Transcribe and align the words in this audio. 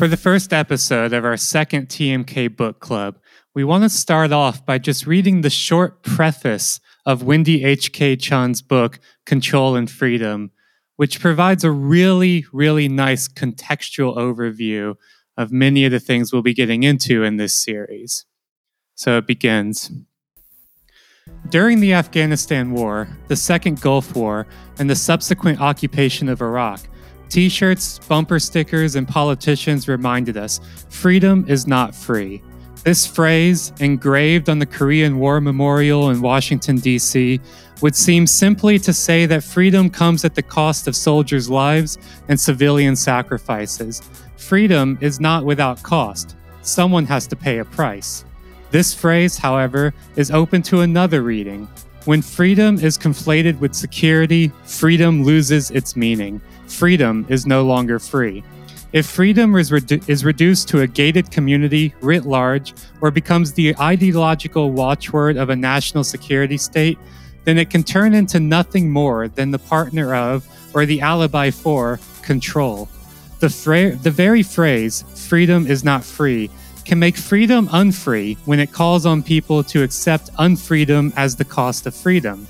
For 0.00 0.08
the 0.08 0.16
first 0.16 0.54
episode 0.54 1.12
of 1.12 1.26
our 1.26 1.36
second 1.36 1.90
TMK 1.90 2.56
book 2.56 2.80
club, 2.80 3.18
we 3.54 3.64
want 3.64 3.84
to 3.84 3.90
start 3.90 4.32
off 4.32 4.64
by 4.64 4.78
just 4.78 5.06
reading 5.06 5.42
the 5.42 5.50
short 5.50 6.02
preface 6.02 6.80
of 7.04 7.22
Wendy 7.22 7.64
H.K. 7.64 8.16
Chun's 8.16 8.62
book, 8.62 8.98
Control 9.26 9.76
and 9.76 9.90
Freedom, 9.90 10.52
which 10.96 11.20
provides 11.20 11.64
a 11.64 11.70
really, 11.70 12.46
really 12.50 12.88
nice 12.88 13.28
contextual 13.28 14.16
overview 14.16 14.94
of 15.36 15.52
many 15.52 15.84
of 15.84 15.92
the 15.92 16.00
things 16.00 16.32
we'll 16.32 16.40
be 16.40 16.54
getting 16.54 16.82
into 16.82 17.22
in 17.22 17.36
this 17.36 17.62
series. 17.62 18.24
So 18.94 19.18
it 19.18 19.26
begins. 19.26 19.90
During 21.50 21.80
the 21.80 21.92
Afghanistan 21.92 22.70
War, 22.70 23.06
the 23.28 23.36
Second 23.36 23.82
Gulf 23.82 24.16
War, 24.16 24.46
and 24.78 24.88
the 24.88 24.96
subsequent 24.96 25.60
occupation 25.60 26.30
of 26.30 26.40
Iraq, 26.40 26.80
t 27.30 27.48
shirts, 27.48 27.98
bumper 28.00 28.38
stickers, 28.38 28.96
and 28.96 29.08
politicians 29.08 29.88
reminded 29.88 30.36
us 30.36 30.60
freedom 30.90 31.44
is 31.48 31.66
not 31.66 31.94
free. 31.94 32.42
This 32.84 33.06
phrase, 33.06 33.72
engraved 33.80 34.48
on 34.48 34.58
the 34.58 34.66
Korean 34.66 35.18
War 35.18 35.40
Memorial 35.40 36.10
in 36.10 36.22
Washington, 36.22 36.76
D.C., 36.76 37.38
would 37.82 37.94
seem 37.94 38.26
simply 38.26 38.78
to 38.78 38.92
say 38.92 39.26
that 39.26 39.44
freedom 39.44 39.90
comes 39.90 40.24
at 40.24 40.34
the 40.34 40.42
cost 40.42 40.88
of 40.88 40.96
soldiers' 40.96 41.50
lives 41.50 41.98
and 42.28 42.40
civilian 42.40 42.96
sacrifices. 42.96 44.02
Freedom 44.36 44.98
is 45.00 45.20
not 45.20 45.44
without 45.44 45.82
cost. 45.82 46.36
Someone 46.62 47.04
has 47.06 47.26
to 47.26 47.36
pay 47.36 47.58
a 47.58 47.64
price. 47.64 48.24
This 48.70 48.94
phrase, 48.94 49.36
however, 49.36 49.92
is 50.16 50.30
open 50.30 50.62
to 50.62 50.80
another 50.80 51.22
reading. 51.22 51.68
When 52.06 52.22
freedom 52.22 52.78
is 52.78 52.96
conflated 52.96 53.58
with 53.60 53.74
security, 53.74 54.52
freedom 54.64 55.22
loses 55.22 55.70
its 55.70 55.96
meaning. 55.96 56.40
Freedom 56.70 57.26
is 57.28 57.46
no 57.46 57.64
longer 57.64 57.98
free. 57.98 58.42
If 58.92 59.06
freedom 59.06 59.54
is, 59.56 59.70
redu- 59.70 60.08
is 60.08 60.24
reduced 60.24 60.68
to 60.68 60.80
a 60.80 60.86
gated 60.86 61.30
community 61.30 61.94
writ 62.00 62.24
large 62.24 62.74
or 63.00 63.10
becomes 63.10 63.52
the 63.52 63.76
ideological 63.78 64.72
watchword 64.72 65.36
of 65.36 65.50
a 65.50 65.56
national 65.56 66.04
security 66.04 66.56
state, 66.56 66.98
then 67.44 67.58
it 67.58 67.70
can 67.70 67.82
turn 67.82 68.14
into 68.14 68.40
nothing 68.40 68.90
more 68.90 69.28
than 69.28 69.50
the 69.50 69.58
partner 69.58 70.14
of 70.14 70.46
or 70.74 70.86
the 70.86 71.00
alibi 71.00 71.50
for 71.50 72.00
control. 72.22 72.88
The, 73.40 73.50
fra- 73.50 73.96
the 73.96 74.10
very 74.10 74.42
phrase, 74.42 75.04
freedom 75.28 75.66
is 75.66 75.84
not 75.84 76.04
free, 76.04 76.50
can 76.84 76.98
make 76.98 77.16
freedom 77.16 77.68
unfree 77.72 78.36
when 78.44 78.60
it 78.60 78.72
calls 78.72 79.06
on 79.06 79.22
people 79.22 79.62
to 79.64 79.82
accept 79.82 80.32
unfreedom 80.34 81.12
as 81.16 81.36
the 81.36 81.44
cost 81.44 81.86
of 81.86 81.94
freedom. 81.94 82.46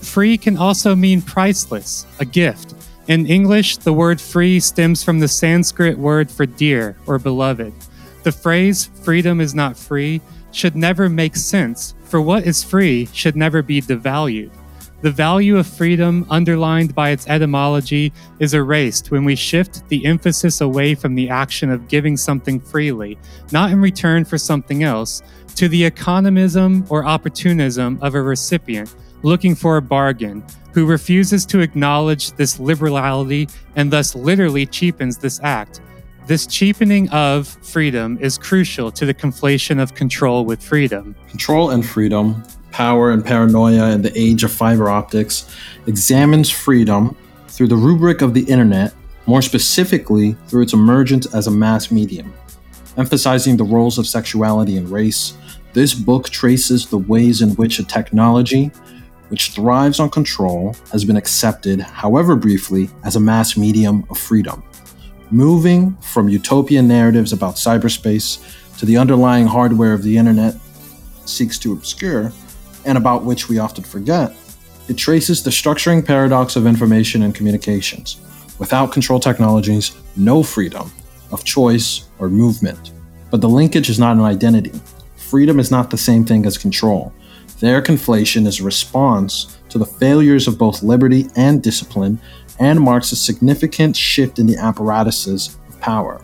Free 0.00 0.36
can 0.36 0.56
also 0.56 0.94
mean 0.94 1.22
priceless, 1.22 2.06
a 2.20 2.24
gift. 2.24 2.74
In 3.06 3.26
English, 3.26 3.76
the 3.78 3.92
word 3.92 4.18
free 4.18 4.58
stems 4.60 5.04
from 5.04 5.18
the 5.18 5.28
Sanskrit 5.28 5.98
word 5.98 6.30
for 6.30 6.46
dear 6.46 6.96
or 7.06 7.18
beloved. 7.18 7.74
The 8.22 8.32
phrase 8.32 8.86
freedom 9.02 9.42
is 9.42 9.54
not 9.54 9.76
free 9.76 10.22
should 10.52 10.74
never 10.74 11.10
make 11.10 11.36
sense, 11.36 11.94
for 12.04 12.22
what 12.22 12.44
is 12.44 12.64
free 12.64 13.06
should 13.12 13.36
never 13.36 13.60
be 13.60 13.82
devalued. 13.82 14.50
The 15.02 15.10
value 15.10 15.58
of 15.58 15.66
freedom, 15.66 16.26
underlined 16.30 16.94
by 16.94 17.10
its 17.10 17.28
etymology, 17.28 18.10
is 18.38 18.54
erased 18.54 19.10
when 19.10 19.26
we 19.26 19.36
shift 19.36 19.86
the 19.90 20.06
emphasis 20.06 20.62
away 20.62 20.94
from 20.94 21.14
the 21.14 21.28
action 21.28 21.70
of 21.70 21.88
giving 21.88 22.16
something 22.16 22.58
freely, 22.58 23.18
not 23.52 23.70
in 23.70 23.82
return 23.82 24.24
for 24.24 24.38
something 24.38 24.82
else, 24.82 25.20
to 25.56 25.68
the 25.68 25.90
economism 25.90 26.90
or 26.90 27.04
opportunism 27.04 27.98
of 28.00 28.14
a 28.14 28.22
recipient 28.22 28.94
looking 29.24 29.56
for 29.56 29.76
a 29.76 29.82
bargain, 29.82 30.44
who 30.72 30.86
refuses 30.86 31.44
to 31.46 31.60
acknowledge 31.60 32.32
this 32.32 32.60
liberality 32.60 33.48
and 33.74 33.92
thus 33.92 34.14
literally 34.14 34.66
cheapens 34.66 35.18
this 35.18 35.40
act. 35.42 35.80
This 36.26 36.46
cheapening 36.46 37.08
of 37.10 37.46
freedom 37.46 38.18
is 38.20 38.38
crucial 38.38 38.90
to 38.92 39.04
the 39.06 39.14
conflation 39.14 39.82
of 39.82 39.94
control 39.94 40.44
with 40.44 40.62
freedom. 40.62 41.14
Control 41.28 41.70
and 41.70 41.84
freedom 41.84 42.42
Power 42.70 43.12
and 43.12 43.24
Paranoia 43.24 43.92
in 43.92 44.02
the 44.02 44.10
Age 44.18 44.42
of 44.42 44.50
Fiber 44.50 44.90
Optics 44.90 45.54
examines 45.86 46.50
freedom 46.50 47.16
through 47.46 47.68
the 47.68 47.76
rubric 47.76 48.20
of 48.20 48.34
the 48.34 48.42
internet, 48.42 48.92
more 49.26 49.42
specifically 49.42 50.32
through 50.48 50.62
its 50.62 50.72
emergence 50.72 51.32
as 51.32 51.46
a 51.46 51.52
mass 51.52 51.92
medium. 51.92 52.34
Emphasizing 52.96 53.56
the 53.56 53.62
roles 53.62 53.96
of 53.96 54.08
sexuality 54.08 54.76
and 54.76 54.88
race, 54.88 55.36
this 55.72 55.94
book 55.94 56.30
traces 56.30 56.86
the 56.86 56.98
ways 56.98 57.42
in 57.42 57.50
which 57.50 57.78
a 57.78 57.84
technology, 57.84 58.72
which 59.34 59.50
thrives 59.50 59.98
on 59.98 60.08
control, 60.08 60.76
has 60.92 61.04
been 61.04 61.16
accepted, 61.16 61.80
however 61.80 62.36
briefly, 62.36 62.88
as 63.02 63.16
a 63.16 63.20
mass 63.20 63.56
medium 63.56 64.06
of 64.08 64.16
freedom. 64.16 64.62
Moving 65.32 65.96
from 65.96 66.28
utopian 66.28 66.86
narratives 66.86 67.32
about 67.32 67.56
cyberspace 67.56 68.38
to 68.78 68.86
the 68.86 68.96
underlying 68.96 69.48
hardware 69.48 69.92
of 69.92 70.04
the 70.04 70.16
internet 70.16 70.54
seeks 71.24 71.58
to 71.58 71.72
obscure, 71.72 72.32
and 72.84 72.96
about 72.96 73.24
which 73.24 73.48
we 73.48 73.58
often 73.58 73.82
forget, 73.82 74.32
it 74.88 74.96
traces 74.96 75.42
the 75.42 75.50
structuring 75.50 76.06
paradox 76.06 76.54
of 76.54 76.64
information 76.64 77.24
and 77.24 77.34
communications. 77.34 78.20
Without 78.60 78.92
control 78.92 79.18
technologies, 79.18 79.96
no 80.14 80.44
freedom 80.44 80.92
of 81.32 81.42
choice 81.42 82.08
or 82.20 82.28
movement. 82.28 82.92
But 83.32 83.40
the 83.40 83.48
linkage 83.48 83.90
is 83.90 83.98
not 83.98 84.16
an 84.16 84.22
identity. 84.22 84.80
Freedom 85.16 85.58
is 85.58 85.72
not 85.72 85.90
the 85.90 85.98
same 85.98 86.24
thing 86.24 86.46
as 86.46 86.56
control. 86.56 87.12
Their 87.60 87.80
conflation 87.80 88.46
is 88.46 88.60
a 88.60 88.64
response 88.64 89.58
to 89.68 89.78
the 89.78 89.86
failures 89.86 90.48
of 90.48 90.58
both 90.58 90.82
liberty 90.82 91.28
and 91.36 91.62
discipline 91.62 92.20
and 92.58 92.80
marks 92.80 93.12
a 93.12 93.16
significant 93.16 93.96
shift 93.96 94.38
in 94.38 94.46
the 94.46 94.56
apparatuses 94.56 95.56
of 95.68 95.80
power. 95.80 96.20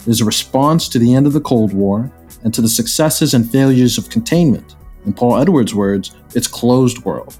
It 0.00 0.08
is 0.08 0.20
a 0.20 0.26
response 0.26 0.88
to 0.90 0.98
the 0.98 1.14
end 1.14 1.26
of 1.26 1.32
the 1.32 1.40
Cold 1.40 1.72
War 1.72 2.12
and 2.44 2.52
to 2.54 2.60
the 2.60 2.68
successes 2.68 3.34
and 3.34 3.50
failures 3.50 3.98
of 3.98 4.10
containment. 4.10 4.76
In 5.06 5.12
Paul 5.12 5.38
Edwards' 5.38 5.74
words, 5.74 6.14
it's 6.34 6.46
closed 6.46 7.04
world. 7.04 7.38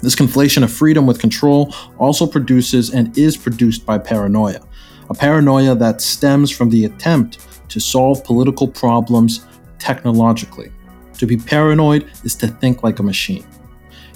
This 0.00 0.14
conflation 0.14 0.62
of 0.62 0.72
freedom 0.72 1.06
with 1.06 1.20
control 1.20 1.74
also 1.98 2.26
produces 2.26 2.92
and 2.92 3.16
is 3.16 3.36
produced 3.36 3.86
by 3.86 3.98
paranoia, 3.98 4.60
a 5.08 5.14
paranoia 5.14 5.74
that 5.76 6.00
stems 6.00 6.50
from 6.50 6.70
the 6.70 6.84
attempt 6.84 7.38
to 7.70 7.80
solve 7.80 8.24
political 8.24 8.68
problems 8.68 9.46
technologically. 9.78 10.70
To 11.18 11.26
be 11.26 11.36
paranoid 11.36 12.10
is 12.24 12.34
to 12.36 12.48
think 12.48 12.82
like 12.82 12.98
a 12.98 13.02
machine. 13.02 13.46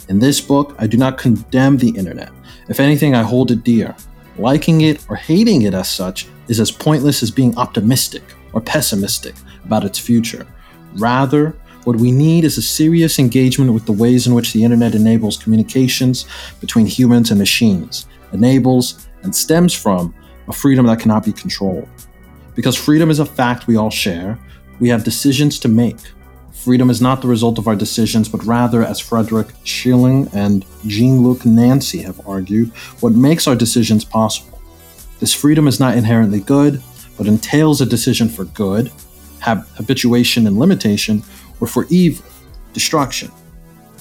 In 0.08 0.18
this 0.18 0.40
book, 0.40 0.74
I 0.78 0.86
do 0.86 0.96
not 0.96 1.18
condemn 1.18 1.76
the 1.76 1.90
internet. 1.90 2.30
If 2.68 2.80
anything, 2.80 3.14
I 3.14 3.22
hold 3.22 3.50
it 3.50 3.64
dear. 3.64 3.94
Liking 4.38 4.82
it 4.82 5.04
or 5.08 5.16
hating 5.16 5.62
it 5.62 5.74
as 5.74 5.88
such 5.88 6.28
is 6.48 6.60
as 6.60 6.70
pointless 6.70 7.22
as 7.22 7.30
being 7.30 7.56
optimistic 7.56 8.22
or 8.52 8.60
pessimistic 8.60 9.34
about 9.64 9.84
its 9.84 9.98
future. 9.98 10.46
Rather, 10.94 11.56
what 11.84 11.96
we 11.96 12.10
need 12.10 12.44
is 12.44 12.58
a 12.58 12.62
serious 12.62 13.18
engagement 13.18 13.72
with 13.72 13.86
the 13.86 13.92
ways 13.92 14.26
in 14.26 14.34
which 14.34 14.52
the 14.52 14.64
internet 14.64 14.94
enables 14.94 15.36
communications 15.36 16.26
between 16.60 16.86
humans 16.86 17.30
and 17.30 17.38
machines, 17.38 18.06
enables 18.32 19.08
and 19.22 19.34
stems 19.34 19.72
from 19.72 20.14
a 20.48 20.52
freedom 20.52 20.86
that 20.86 21.00
cannot 21.00 21.24
be 21.24 21.32
controlled. 21.32 21.88
Because 22.54 22.76
freedom 22.76 23.10
is 23.10 23.18
a 23.18 23.26
fact 23.26 23.66
we 23.66 23.76
all 23.76 23.90
share, 23.90 24.38
we 24.80 24.88
have 24.88 25.04
decisions 25.04 25.58
to 25.60 25.68
make. 25.68 25.98
Freedom 26.66 26.90
is 26.90 27.00
not 27.00 27.22
the 27.22 27.28
result 27.28 27.58
of 27.58 27.68
our 27.68 27.76
decisions, 27.76 28.28
but 28.28 28.42
rather, 28.42 28.82
as 28.82 28.98
Frederick 28.98 29.54
Schelling 29.62 30.28
and 30.32 30.66
Jean 30.84 31.22
Luc 31.22 31.46
Nancy 31.46 31.98
have 32.02 32.20
argued, 32.26 32.70
what 32.98 33.12
makes 33.12 33.46
our 33.46 33.54
decisions 33.54 34.04
possible. 34.04 34.60
This 35.20 35.32
freedom 35.32 35.68
is 35.68 35.78
not 35.78 35.96
inherently 35.96 36.40
good, 36.40 36.82
but 37.16 37.28
entails 37.28 37.80
a 37.80 37.86
decision 37.86 38.28
for 38.28 38.46
good, 38.46 38.90
habituation 39.42 40.44
and 40.48 40.58
limitation, 40.58 41.22
or 41.60 41.68
for 41.68 41.86
evil, 41.88 42.26
destruction. 42.72 43.30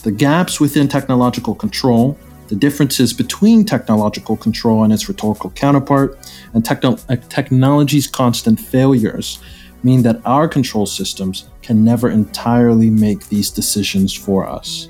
The 0.02 0.12
gaps 0.12 0.60
within 0.60 0.88
technological 0.88 1.54
control, 1.54 2.18
the 2.48 2.56
differences 2.56 3.14
between 3.14 3.64
technological 3.64 4.38
control 4.38 4.84
and 4.84 4.92
its 4.92 5.08
rhetorical 5.08 5.52
counterpart, 5.52 6.18
and 6.56 6.66
techno- 6.66 6.98
uh, 7.10 7.18
technology's 7.30 8.08
constant 8.08 8.60
failures 8.60 9.38
mean 9.86 10.02
that 10.02 10.20
our 10.26 10.48
control 10.48 10.88
systems 10.88 11.48
can 11.62 11.86
never 11.86 12.10
entirely 12.10 12.90
make 12.90 13.30
these 13.30 13.52
decisions 13.52 14.12
for 14.14 14.48
us. 14.48 14.90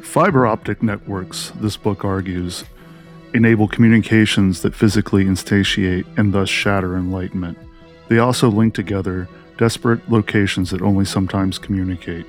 Fiber 0.00 0.46
optic 0.46 0.82
networks, 0.82 1.52
this 1.60 1.76
book 1.76 2.02
argues, 2.02 2.64
enable 3.34 3.68
communications 3.68 4.62
that 4.62 4.74
physically 4.74 5.24
instantiate 5.26 6.06
and 6.16 6.32
thus 6.32 6.48
shatter 6.48 6.96
enlightenment. 6.96 7.58
They 8.08 8.18
also 8.18 8.48
link 8.48 8.74
together 8.74 9.28
desperate 9.58 10.10
locations 10.10 10.70
that 10.70 10.80
only 10.80 11.04
sometimes 11.04 11.58
communicate. 11.58 12.24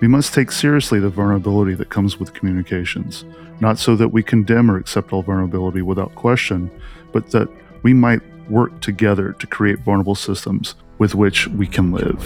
We 0.00 0.08
must 0.08 0.34
take 0.34 0.50
seriously 0.50 0.98
the 0.98 1.08
vulnerability 1.08 1.74
that 1.74 1.88
comes 1.90 2.18
with 2.18 2.34
communications, 2.34 3.24
not 3.60 3.78
so 3.78 3.94
that 3.94 4.08
we 4.08 4.24
condemn 4.24 4.68
or 4.68 4.76
accept 4.76 5.12
all 5.12 5.22
vulnerability 5.22 5.80
without 5.80 6.14
question, 6.16 6.68
but 7.12 7.30
that 7.30 7.48
we 7.84 7.92
might 7.94 8.22
work 8.50 8.80
together 8.80 9.34
to 9.34 9.46
create 9.46 9.78
vulnerable 9.80 10.16
systems 10.16 10.74
with 10.98 11.14
which 11.14 11.46
we 11.48 11.66
can 11.66 11.92
live. 11.92 12.18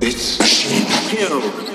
It's 0.00 1.73